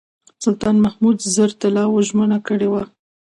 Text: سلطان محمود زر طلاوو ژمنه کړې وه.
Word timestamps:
سلطان 0.43 0.75
محمود 0.85 1.17
زر 1.33 1.49
طلاوو 1.61 2.05
ژمنه 2.07 2.37
کړې 2.47 2.67
وه. 2.71 2.83